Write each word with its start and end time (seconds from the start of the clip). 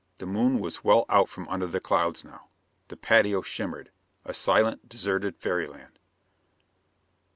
The 0.17 0.25
moon 0.25 0.57
was 0.59 0.83
well 0.83 1.05
out 1.09 1.29
from 1.29 1.47
under 1.47 1.67
the 1.67 1.79
clouds 1.79 2.23
now. 2.23 2.49
The 2.87 2.97
patio 2.97 3.43
shimmered, 3.43 3.91
a 4.25 4.33
silent, 4.33 4.89
deserted 4.89 5.37
fairyland. 5.37 5.99